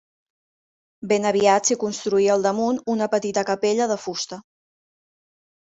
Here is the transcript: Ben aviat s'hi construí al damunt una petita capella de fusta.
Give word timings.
Ben 1.11 1.27
aviat 1.31 1.69
s'hi 1.69 1.77
construí 1.83 2.29
al 2.37 2.47
damunt 2.47 2.81
una 2.97 3.11
petita 3.15 3.47
capella 3.51 3.89
de 3.93 3.99
fusta. 4.07 4.45